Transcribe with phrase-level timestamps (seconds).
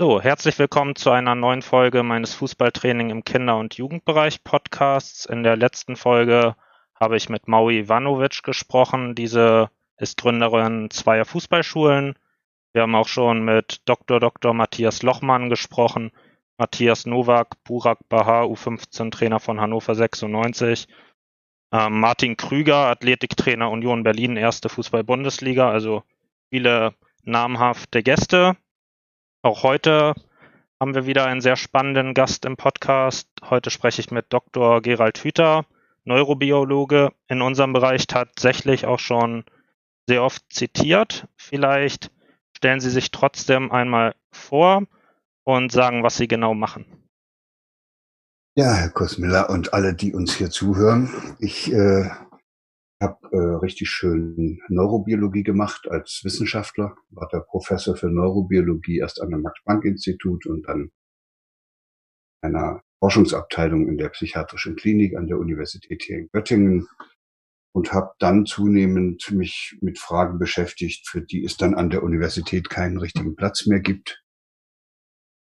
[0.00, 5.26] So, herzlich willkommen zu einer neuen Folge meines Fußballtraining im Kinder- und Jugendbereich Podcasts.
[5.26, 6.54] In der letzten Folge
[6.94, 9.16] habe ich mit Maui Ivanovic gesprochen.
[9.16, 12.16] Diese ist Gründerin zweier Fußballschulen.
[12.72, 14.20] Wir haben auch schon mit Dr.
[14.20, 14.54] Dr.
[14.54, 16.12] Matthias Lochmann gesprochen,
[16.58, 20.86] Matthias Nowak, Burak Bahar, U15-Trainer von Hannover 96,
[21.72, 26.04] ähm, Martin Krüger, Athletiktrainer Union Berlin, erste Fußball-Bundesliga, also
[26.50, 26.94] viele
[27.24, 28.56] namhafte Gäste.
[29.42, 30.14] Auch heute
[30.80, 33.28] haben wir wieder einen sehr spannenden Gast im Podcast.
[33.48, 34.82] Heute spreche ich mit Dr.
[34.82, 35.64] Gerald Hüther,
[36.04, 39.44] Neurobiologe, in unserem Bereich tatsächlich auch schon
[40.08, 41.28] sehr oft zitiert.
[41.36, 42.10] Vielleicht
[42.56, 44.82] stellen Sie sich trotzdem einmal vor
[45.44, 46.86] und sagen, was Sie genau machen.
[48.56, 51.36] Ja, Herr Kosmiller und alle, die uns hier zuhören.
[51.38, 52.10] Ich äh,
[53.00, 59.30] habe äh, richtig schön Neurobiologie gemacht als Wissenschaftler, war der Professor für Neurobiologie erst an
[59.30, 60.90] dem Max-Planck-Institut und dann
[62.42, 66.88] einer Forschungsabteilung in der psychiatrischen Klinik an der Universität hier in Göttingen
[67.72, 72.68] und habe dann zunehmend mich mit Fragen beschäftigt, für die es dann an der Universität
[72.68, 74.24] keinen richtigen Platz mehr gibt.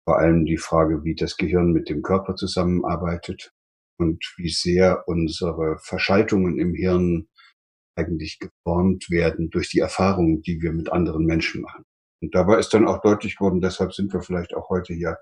[0.08, 3.54] Vor allem die Frage, wie das Gehirn mit dem Körper zusammenarbeitet
[3.98, 7.28] und wie sehr unsere Verschaltungen im Hirn
[7.96, 11.84] eigentlich geformt werden durch die Erfahrungen, die wir mit anderen Menschen machen.
[12.22, 15.18] Und dabei ist dann auch deutlich geworden, deshalb sind wir vielleicht auch heute hier.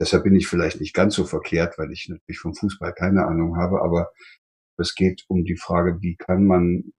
[0.00, 3.56] Deshalb bin ich vielleicht nicht ganz so verkehrt, weil ich natürlich vom Fußball keine Ahnung
[3.56, 4.10] habe, aber
[4.78, 6.92] es geht um die Frage, wie kann man,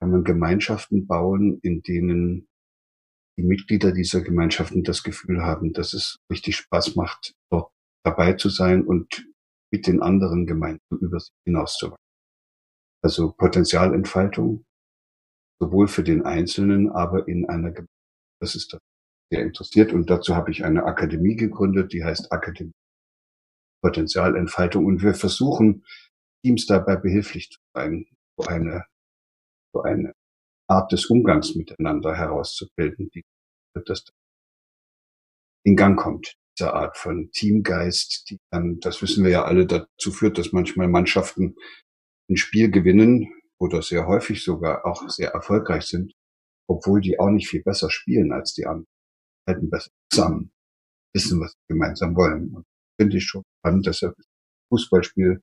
[0.00, 2.48] kann man Gemeinschaften bauen, in denen
[3.38, 7.70] die Mitglieder dieser Gemeinschaften das Gefühl haben, dass es richtig Spaß macht, dort
[8.02, 9.26] dabei zu sein und
[9.70, 12.05] mit den anderen gemeinsam über sich hinauszuwachsen.
[13.02, 14.64] Also Potenzialentfaltung,
[15.60, 17.90] sowohl für den Einzelnen, aber in einer Gemeinschaft.
[18.40, 18.80] Das ist das
[19.30, 19.92] sehr interessiert.
[19.92, 22.72] Und dazu habe ich eine Akademie gegründet, die heißt Akademie
[23.82, 24.84] Potenzialentfaltung.
[24.84, 25.84] Und wir versuchen,
[26.44, 28.06] Teams dabei behilflich zu sein,
[28.38, 28.84] so eine,
[29.72, 30.12] so eine
[30.68, 33.24] Art des Umgangs miteinander herauszubilden, die
[33.84, 34.04] das
[35.64, 36.36] in Gang kommt.
[36.58, 40.88] Diese Art von Teamgeist, die dann, das wissen wir ja alle, dazu führt, dass manchmal
[40.88, 41.56] Mannschaften
[42.28, 46.12] ein Spiel gewinnen oder sehr häufig sogar auch sehr erfolgreich sind,
[46.68, 48.86] obwohl die auch nicht viel besser spielen als die anderen,
[49.48, 50.52] halten besser zusammen,
[51.14, 52.54] wissen, was sie gemeinsam wollen.
[52.54, 52.66] Und
[53.00, 54.28] finde ich schon spannend, deshalb ist
[54.70, 55.42] Fußballspiel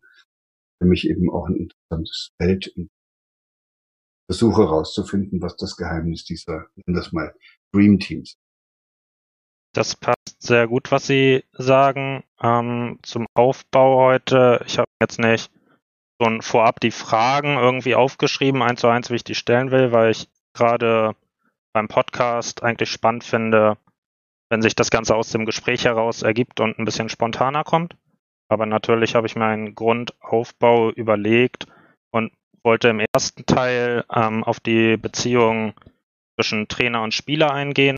[0.82, 2.74] für mich eben auch ein interessantes Feld.
[2.76, 2.90] Ich
[4.30, 7.34] versuche herauszufinden, was das Geheimnis dieser, nennen das mal,
[7.74, 8.38] Dream Teams.
[9.74, 12.24] Das passt sehr gut, was Sie sagen.
[12.42, 14.64] Ähm, zum Aufbau heute.
[14.68, 15.52] Ich habe jetzt nicht
[16.24, 20.12] schon vorab die Fragen irgendwie aufgeschrieben, eins zu eins, wie ich die stellen will, weil
[20.12, 21.16] ich gerade
[21.74, 23.78] beim Podcast eigentlich spannend finde,
[24.50, 27.98] wenn sich das Ganze aus dem Gespräch heraus ergibt und ein bisschen spontaner kommt.
[28.48, 31.66] Aber natürlich habe ich mir einen Grundaufbau überlegt
[32.12, 32.32] und
[32.64, 35.74] wollte im ersten Teil ähm, auf die Beziehung
[36.36, 37.98] zwischen Trainer und Spieler eingehen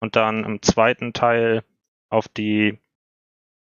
[0.00, 1.62] und dann im zweiten Teil
[2.10, 2.80] auf die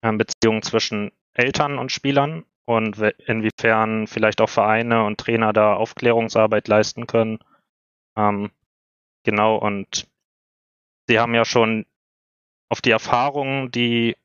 [0.02, 6.68] ähm, Beziehung zwischen Eltern und Spielern und inwiefern vielleicht auch Vereine und Trainer da Aufklärungsarbeit
[6.68, 7.40] leisten können.
[8.18, 8.52] Ähm,
[9.24, 10.08] genau, und
[11.08, 11.86] Sie haben ja schon
[12.70, 14.16] auf die Erfahrungen, die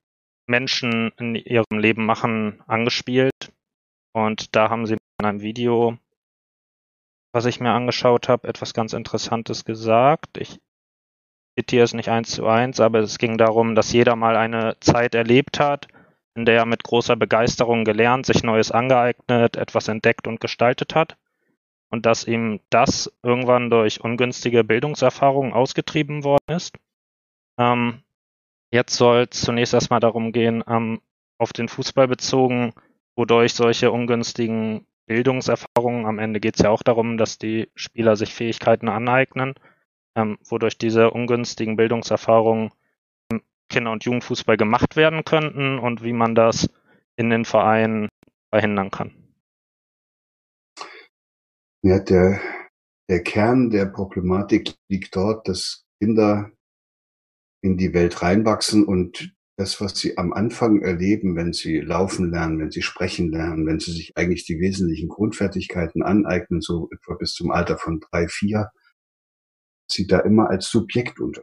[0.46, 3.52] Menschen in ihrem Leben machen, angespielt.
[4.12, 5.98] Und da haben Sie in einem Video,
[7.32, 10.38] was ich mir angeschaut habe, etwas ganz Interessantes gesagt.
[10.38, 10.60] Ich
[11.58, 15.14] zitiere es nicht eins zu eins, aber es ging darum, dass jeder mal eine Zeit
[15.14, 15.88] erlebt hat,
[16.36, 21.16] in der er mit großer Begeisterung gelernt, sich Neues angeeignet, etwas entdeckt und gestaltet hat.
[21.90, 26.76] Und dass ihm das irgendwann durch ungünstige Bildungserfahrungen ausgetrieben worden ist.
[27.58, 28.02] Ähm,
[28.70, 31.00] jetzt soll es zunächst erstmal darum gehen, ähm,
[31.38, 32.74] auf den Fußball bezogen,
[33.14, 38.34] wodurch solche ungünstigen Bildungserfahrungen, am Ende geht es ja auch darum, dass die Spieler sich
[38.34, 39.54] Fähigkeiten aneignen,
[40.16, 42.72] ähm, wodurch diese ungünstigen Bildungserfahrungen
[43.68, 46.68] Kinder- und Jugendfußball gemacht werden könnten und wie man das
[47.16, 48.08] in den Vereinen
[48.50, 49.12] verhindern kann?
[51.82, 52.40] Ja, der,
[53.08, 56.50] der Kern der Problematik liegt dort, dass Kinder
[57.62, 62.58] in die Welt reinwachsen und das, was sie am Anfang erleben, wenn sie laufen lernen,
[62.58, 67.32] wenn sie sprechen lernen, wenn sie sich eigentlich die wesentlichen Grundfertigkeiten aneignen, so etwa bis
[67.32, 68.70] zum Alter von drei, vier,
[69.90, 71.42] sie da immer als Subjekt unter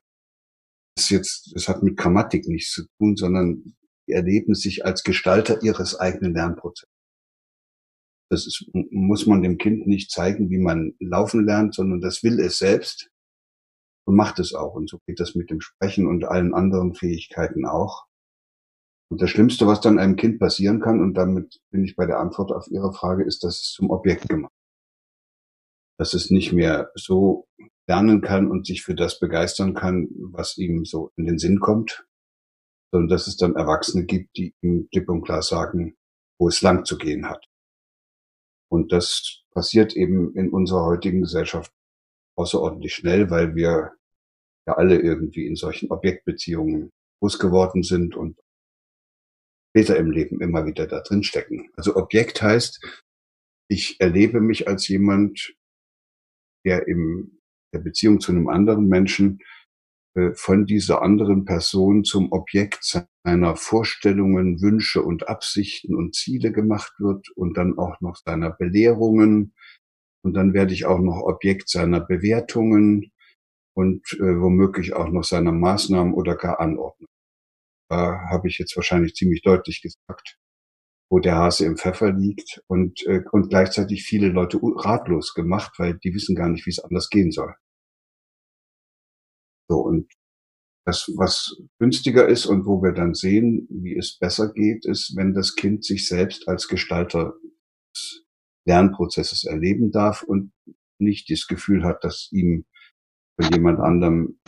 [0.96, 3.76] ist jetzt, das hat mit Grammatik nichts zu tun, sondern
[4.08, 6.90] die erleben sich als Gestalter ihres eigenen Lernprozesses.
[8.30, 12.40] Das ist, muss man dem Kind nicht zeigen, wie man laufen lernt, sondern das will
[12.40, 13.10] es selbst.
[14.06, 14.76] und macht es auch.
[14.76, 18.06] Und so geht das mit dem Sprechen und allen anderen Fähigkeiten auch.
[19.10, 22.20] Und das Schlimmste, was dann einem Kind passieren kann, und damit bin ich bei der
[22.20, 24.54] Antwort auf Ihre Frage, ist, dass es zum Objekt gemacht.
[26.04, 27.48] Dass es nicht mehr so
[27.88, 32.06] lernen kann und sich für das begeistern kann, was ihm so in den Sinn kommt,
[32.92, 35.96] sondern dass es dann Erwachsene gibt, die ihm klipp und klar sagen,
[36.38, 37.46] wo es lang zu gehen hat.
[38.70, 41.72] Und das passiert eben in unserer heutigen Gesellschaft
[42.36, 43.94] außerordentlich schnell, weil wir
[44.68, 46.92] ja alle irgendwie in solchen Objektbeziehungen
[47.22, 48.38] groß geworden sind und
[49.70, 51.72] später im Leben immer wieder da drin stecken.
[51.78, 53.06] Also Objekt heißt,
[53.70, 55.56] ich erlebe mich als jemand,
[56.66, 57.40] der im
[57.74, 59.40] der Beziehung zu einem anderen Menschen
[60.16, 66.94] äh, von dieser anderen Person zum Objekt seiner Vorstellungen, Wünsche und Absichten und Ziele gemacht
[67.00, 69.54] wird und dann auch noch seiner Belehrungen.
[70.24, 73.12] Und dann werde ich auch noch Objekt seiner Bewertungen
[73.76, 77.10] und äh, womöglich auch noch seiner Maßnahmen oder gar Anordnung.
[77.90, 80.38] Da habe ich jetzt wahrscheinlich ziemlich deutlich gesagt,
[81.14, 86.00] wo der Hase im Pfeffer liegt und, äh, und gleichzeitig viele Leute ratlos gemacht, weil
[86.00, 87.54] die wissen gar nicht, wie es anders gehen soll.
[89.70, 90.12] So, und
[90.88, 95.36] das, was günstiger ist und wo wir dann sehen, wie es besser geht, ist, wenn
[95.36, 97.36] das Kind sich selbst als Gestalter
[97.94, 98.26] des
[98.68, 100.52] Lernprozesses erleben darf und
[101.00, 102.66] nicht das Gefühl hat, dass ihm
[103.40, 104.40] von jemand anderem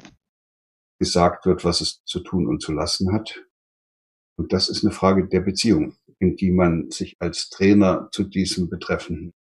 [0.99, 3.45] gesagt wird, was es zu tun und zu lassen hat.
[4.35, 8.69] Und das ist eine Frage der Beziehung, in die man sich als Trainer zu diesem
[8.69, 9.33] betreffenden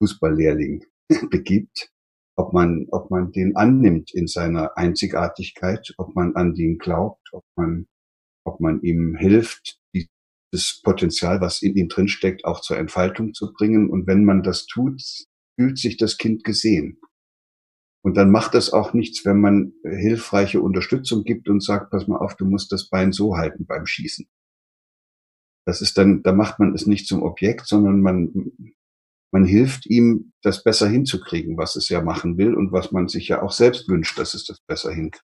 [0.00, 0.84] Fußballlehrling
[1.30, 1.92] begibt
[2.36, 7.44] ob man, ob man den annimmt in seiner Einzigartigkeit, ob man an den glaubt, ob
[7.56, 7.86] man,
[8.44, 9.78] ob man ihm hilft,
[10.54, 13.88] das Potenzial, was in ihm drinsteckt, auch zur Entfaltung zu bringen.
[13.88, 15.02] Und wenn man das tut,
[15.58, 17.00] fühlt sich das Kind gesehen.
[18.04, 22.18] Und dann macht das auch nichts, wenn man hilfreiche Unterstützung gibt und sagt, pass mal
[22.18, 24.26] auf, du musst das Bein so halten beim Schießen.
[25.64, 28.52] Das ist dann, da macht man es nicht zum Objekt, sondern man
[29.32, 33.28] man hilft ihm, das besser hinzukriegen, was es ja machen will und was man sich
[33.28, 35.24] ja auch selbst wünscht, dass es das besser hinkriegt.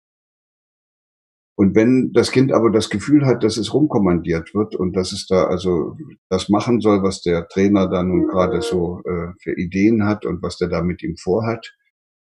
[1.59, 5.25] Und wenn das Kind aber das Gefühl hat, dass es rumkommandiert wird und dass es
[5.25, 5.97] da also
[6.29, 10.41] das machen soll, was der Trainer da nun gerade so äh, für Ideen hat und
[10.43, 11.75] was der da mit ihm vorhat,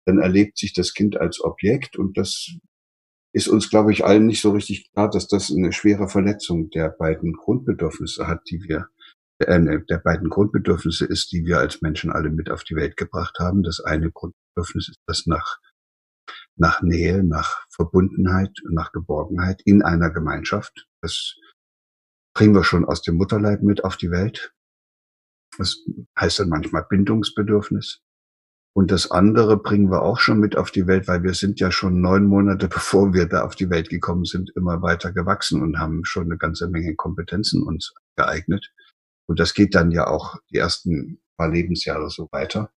[0.05, 2.55] dann erlebt sich das Kind als Objekt und das
[3.35, 6.89] ist uns, glaube ich, allen nicht so richtig klar, dass das eine schwere Verletzung der
[6.89, 8.87] beiden Grundbedürfnisse hat, die wir
[9.39, 13.37] äh, der beiden Grundbedürfnisse ist, die wir als Menschen alle mit auf die Welt gebracht
[13.37, 13.61] haben.
[13.61, 15.59] Das eine Grundbedürfnis ist das nach,
[16.55, 20.87] nach Nähe, nach Verbundenheit, nach Geborgenheit in einer Gemeinschaft.
[21.01, 21.35] Das
[22.33, 24.53] bringen wir schon aus dem Mutterleib mit auf die Welt.
[25.57, 25.75] Das
[26.17, 27.99] heißt dann manchmal Bindungsbedürfnis.
[28.75, 31.71] Und das andere bringen wir auch schon mit auf die Welt, weil wir sind ja
[31.71, 35.79] schon neun Monate, bevor wir da auf die Welt gekommen sind, immer weiter gewachsen und
[35.79, 38.73] haben schon eine ganze Menge Kompetenzen uns geeignet.
[39.27, 42.71] Und das geht dann ja auch die ersten paar Lebensjahre so weiter,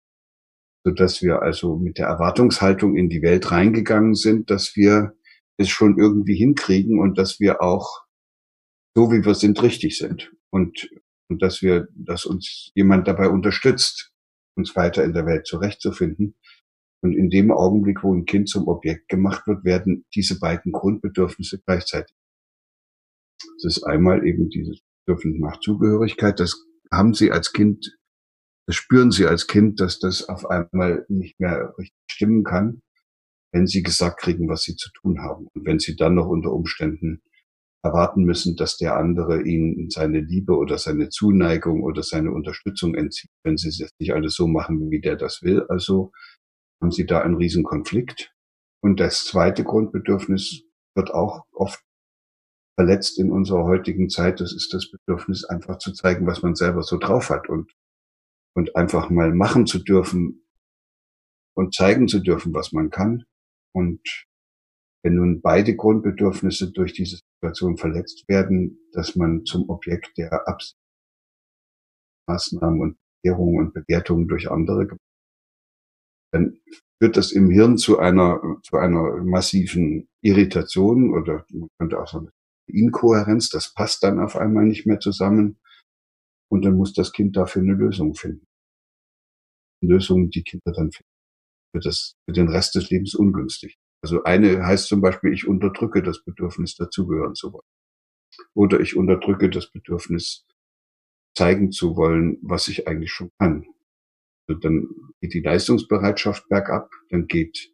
[0.86, 5.14] so dass wir also mit der Erwartungshaltung in die Welt reingegangen sind, dass wir
[5.58, 8.04] es schon irgendwie hinkriegen und dass wir auch
[8.96, 10.90] so wie wir sind richtig sind und
[11.28, 14.12] und dass wir, dass uns jemand dabei unterstützt,
[14.56, 16.36] uns weiter in der Welt zurechtzufinden.
[17.02, 21.62] Und in dem Augenblick, wo ein Kind zum Objekt gemacht wird, werden diese beiden Grundbedürfnisse
[21.66, 22.16] gleichzeitig.
[23.62, 26.40] Das ist einmal eben dieses dürfen nach Zugehörigkeit.
[26.40, 27.98] Das haben sie als Kind,
[28.68, 32.82] das spüren sie als Kind, dass das auf einmal nicht mehr richtig stimmen kann,
[33.52, 35.48] wenn sie gesagt kriegen, was sie zu tun haben.
[35.54, 37.22] Und wenn sie dann noch unter Umständen
[37.86, 43.32] erwarten müssen, dass der andere ihnen seine Liebe oder seine Zuneigung oder seine Unterstützung entzieht,
[43.44, 45.66] wenn sie es nicht alles so machen, wie der das will.
[45.70, 46.12] Also
[46.82, 48.34] haben sie da einen riesen Konflikt.
[48.82, 50.64] Und das zweite Grundbedürfnis
[50.96, 51.82] wird auch oft
[52.78, 54.42] verletzt in unserer heutigen Zeit.
[54.42, 57.72] Das ist das Bedürfnis, einfach zu zeigen, was man selber so drauf hat und,
[58.56, 60.46] und einfach mal machen zu dürfen
[61.56, 63.24] und zeigen zu dürfen, was man kann.
[63.74, 64.02] Und
[65.06, 70.80] wenn nun beide Grundbedürfnisse durch diese Situation verletzt werden, dass man zum Objekt der Absicht,
[72.28, 74.98] Maßnahmen und Erklärungen und Bewertungen durch andere,
[76.34, 76.60] dann
[77.00, 82.32] führt das im Hirn zu einer, zu einer massiven Irritation oder man könnte auch sagen,
[82.68, 85.60] Inkohärenz, das passt dann auf einmal nicht mehr zusammen.
[86.52, 88.48] Und dann muss das Kind dafür eine Lösung finden.
[89.84, 91.12] Lösung, die Kinder dann finden,
[91.76, 93.78] für, das, für den Rest des Lebens ungünstig.
[94.02, 97.68] Also eine heißt zum Beispiel, ich unterdrücke das Bedürfnis, dazugehören zu wollen.
[98.54, 100.46] Oder ich unterdrücke das Bedürfnis,
[101.36, 103.66] zeigen zu wollen, was ich eigentlich schon kann.
[104.48, 104.88] Also dann
[105.22, 107.72] geht die Leistungsbereitschaft bergab, dann geht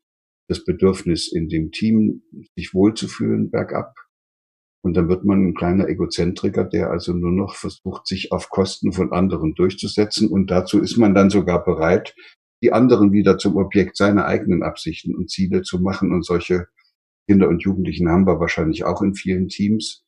[0.48, 2.24] das Bedürfnis in dem Team,
[2.56, 3.96] sich wohlzufühlen, bergab.
[4.84, 8.94] Und dann wird man ein kleiner Egozentriker, der also nur noch versucht, sich auf Kosten
[8.94, 10.28] von anderen durchzusetzen.
[10.28, 12.16] Und dazu ist man dann sogar bereit,
[12.62, 16.12] die anderen wieder zum Objekt seiner eigenen Absichten und Ziele zu machen.
[16.12, 16.68] Und solche
[17.28, 20.04] Kinder und Jugendlichen haben wir wahrscheinlich auch in vielen Teams,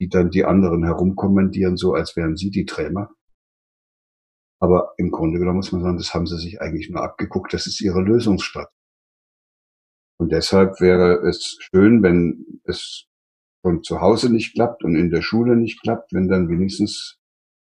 [0.00, 3.10] die dann die anderen herumkommandieren, so als wären sie die Trainer.
[4.60, 7.52] Aber im Grunde genommen muss man sagen, das haben sie sich eigentlich nur abgeguckt.
[7.52, 8.72] Das ist ihre Lösungsstrategie.
[10.18, 13.06] Und deshalb wäre es schön, wenn es
[13.62, 17.18] schon zu Hause nicht klappt und in der Schule nicht klappt, wenn dann wenigstens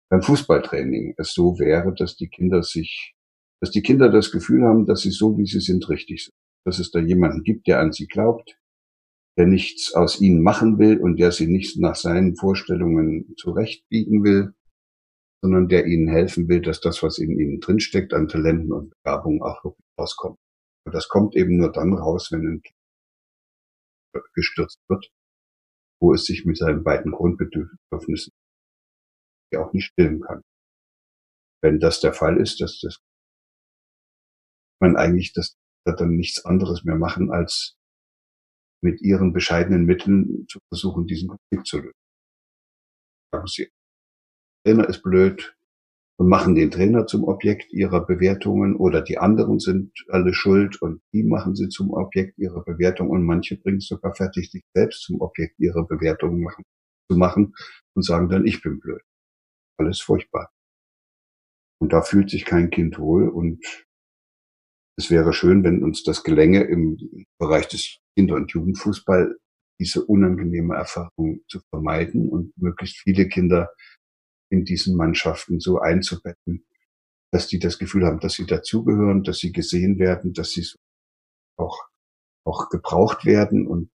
[0.10, 3.16] beim Fußballtraining es so wäre, dass die Kinder sich,
[3.62, 6.36] dass die Kinder das Gefühl haben, dass sie so, wie sie sind, richtig sind.
[6.66, 8.58] Dass es da jemanden gibt, der an sie glaubt,
[9.38, 14.54] der nichts aus ihnen machen will und der sie nicht nach seinen Vorstellungen zurechtbiegen will,
[15.42, 19.42] sondern der ihnen helfen will, dass das, was in ihnen drinsteckt, an Talenten und Begabungen
[19.42, 20.38] auch wirklich rauskommt.
[20.86, 22.76] Und das kommt eben nur dann raus, wenn ein Kind
[24.34, 25.10] gestürzt wird
[26.02, 28.34] wo es sich mit seinen beiden Grundbedürfnissen
[29.56, 30.42] auch nicht stillen kann.
[31.62, 33.00] Wenn das der Fall ist, dass das
[34.80, 37.76] man eigentlich das dann nichts anderes mehr machen, als
[38.82, 42.00] mit ihren bescheidenen Mitteln zu versuchen, diesen Konflikt zu lösen.
[43.32, 43.70] Sagen Sie,
[44.64, 45.58] Trainer ist blöd,
[46.20, 51.02] und machen den Trainer zum Objekt ihrer Bewertungen oder die anderen sind alle schuld und
[51.14, 55.04] die machen sie zum Objekt ihrer Bewertung und manche bringen es sogar fertig, sich selbst
[55.04, 56.66] zum Objekt ihrer Bewertungen machen,
[57.10, 57.56] zu machen
[57.96, 59.02] und sagen dann, ich bin blöd.
[59.78, 60.52] Alles furchtbar.
[61.82, 63.66] Und da fühlt sich kein Kind wohl und
[65.00, 69.38] es wäre schön, wenn uns das gelänge, im Bereich des Kinder- und Jugendfußball
[69.80, 73.70] diese unangenehme Erfahrung zu vermeiden und möglichst viele Kinder
[74.52, 76.66] in diesen Mannschaften so einzubetten,
[77.32, 80.68] dass die das Gefühl haben, dass sie dazugehören, dass sie gesehen werden, dass sie
[81.58, 81.88] auch,
[82.46, 83.92] auch gebraucht werden und,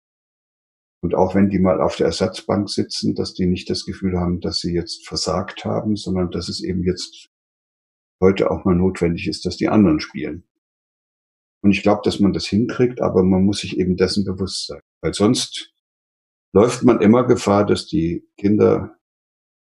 [1.01, 4.39] und auch wenn die mal auf der Ersatzbank sitzen, dass die nicht das Gefühl haben,
[4.39, 7.27] dass sie jetzt versagt haben, sondern dass es eben jetzt
[8.21, 10.45] heute auch mal notwendig ist, dass die anderen spielen.
[11.63, 14.81] Und ich glaube, dass man das hinkriegt, aber man muss sich eben dessen bewusst sein.
[15.01, 15.71] Weil sonst
[16.53, 18.97] läuft man immer Gefahr, dass die Kinder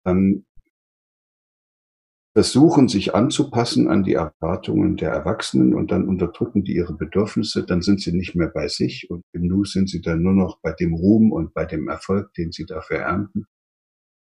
[0.04, 0.44] dann
[2.36, 7.80] versuchen, sich anzupassen an die Erwartungen der Erwachsenen und dann unterdrücken die ihre Bedürfnisse, dann
[7.80, 10.72] sind sie nicht mehr bei sich und im Nu sind sie dann nur noch bei
[10.72, 13.46] dem Ruhm und bei dem Erfolg, den sie dafür ernten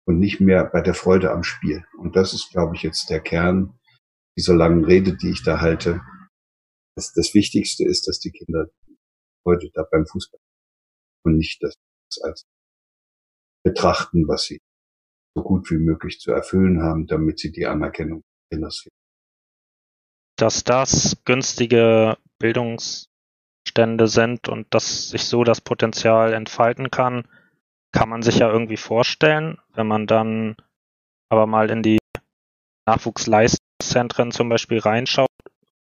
[0.06, 1.84] und nicht mehr bei der Freude am Spiel.
[1.98, 3.78] Und das ist, glaube ich, jetzt der Kern
[4.36, 6.00] dieser langen Rede, die ich da halte.
[6.96, 8.70] Das, das Wichtigste ist, dass die Kinder
[9.46, 10.40] heute da beim Fußball
[11.24, 11.74] und nicht das
[12.22, 12.44] als
[13.64, 14.60] betrachten, was sie
[15.36, 18.90] so gut wie möglich zu erfüllen haben, damit sie die Anerkennung generieren.
[20.36, 27.28] Dass das günstige Bildungsstände sind und dass sich so das Potenzial entfalten kann,
[27.92, 29.58] kann man sich ja irgendwie vorstellen.
[29.74, 30.56] Wenn man dann
[31.28, 31.98] aber mal in die
[32.88, 35.29] Nachwuchsleistungszentren zum Beispiel reinschaut,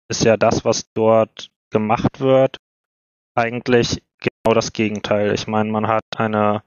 [0.08, 2.56] ist ja das, was dort gemacht wird,
[3.34, 5.34] eigentlich genau das Gegenteil.
[5.34, 6.62] Ich meine, man hat eine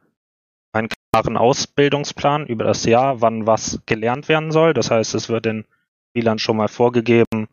[0.74, 4.74] einen klaren Ausbildungsplan über das Jahr, wann was gelernt werden soll.
[4.74, 5.66] Das heißt, es wird in
[6.10, 7.48] Spielern schon mal vorgegeben,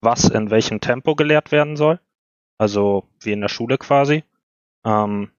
[0.00, 2.00] was in welchem Tempo gelehrt werden soll.
[2.58, 4.24] Also wie in der Schule quasi.
[4.84, 5.30] Ähm,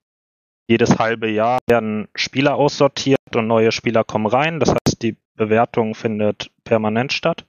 [0.68, 4.60] jedes halbe Jahr werden Spieler aussortiert und neue Spieler kommen rein.
[4.60, 7.46] Das heißt, die Bewertung findet permanent statt.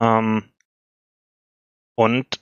[0.00, 0.44] Ähm,
[1.98, 2.40] und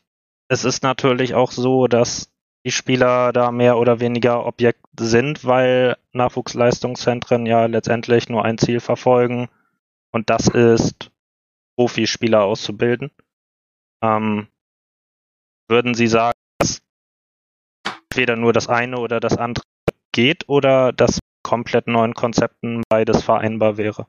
[0.49, 2.31] es ist natürlich auch so, dass
[2.67, 8.81] die Spieler da mehr oder weniger Objekt sind, weil Nachwuchsleistungszentren ja letztendlich nur ein Ziel
[8.81, 9.49] verfolgen
[10.13, 11.11] und das ist,
[11.75, 13.11] Profispieler auszubilden.
[14.03, 14.49] Ähm,
[15.69, 16.83] würden Sie sagen, dass
[18.11, 19.65] entweder nur das eine oder das andere
[20.13, 24.07] geht oder dass komplett neuen Konzepten beides vereinbar wäre?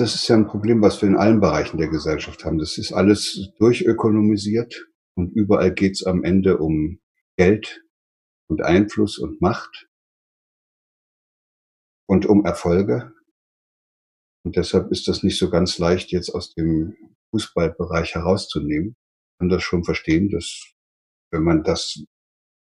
[0.00, 2.58] Das ist ja ein Problem, was wir in allen Bereichen der Gesellschaft haben.
[2.58, 7.00] Das ist alles durchökonomisiert und überall geht's am Ende um
[7.36, 7.84] Geld
[8.48, 9.88] und Einfluss und Macht
[12.06, 13.12] und um Erfolge.
[14.44, 16.96] Und deshalb ist das nicht so ganz leicht, jetzt aus dem
[17.30, 18.96] Fußballbereich herauszunehmen.
[18.96, 20.72] Ich kann das schon verstehen, dass
[21.30, 22.04] wenn man das,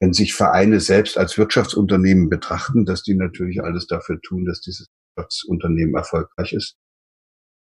[0.02, 4.88] wenn sich Vereine selbst als Wirtschaftsunternehmen betrachten, dass die natürlich alles dafür tun, dass dieses
[5.16, 6.76] Wirtschaftsunternehmen erfolgreich ist.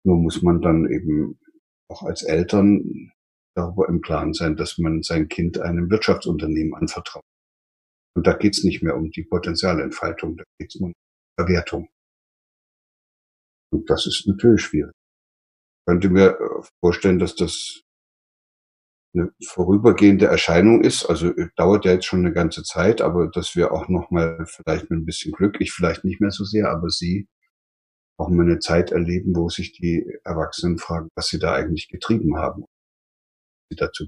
[0.05, 1.39] Nur muss man dann eben
[1.89, 3.12] auch als Eltern
[3.55, 7.24] darüber im Klaren sein, dass man sein Kind einem Wirtschaftsunternehmen anvertraut.
[8.15, 10.93] Und da geht's nicht mehr um die Potenzialentfaltung, da geht's um
[11.39, 11.89] Verwertung.
[13.74, 14.93] Und das ist natürlich schwierig.
[14.93, 17.81] Ich könnte mir äh, vorstellen, dass das
[19.13, 21.05] eine vorübergehende Erscheinung ist.
[21.05, 24.45] Also äh, dauert ja jetzt schon eine ganze Zeit, aber dass wir auch noch mal
[24.45, 27.27] vielleicht mit ein bisschen Glück, ich vielleicht nicht mehr so sehr, aber Sie
[28.17, 32.38] auch mal eine Zeit erleben, wo sich die Erwachsenen fragen, was sie da eigentlich getrieben
[32.38, 32.65] haben,
[33.69, 34.05] sie dazu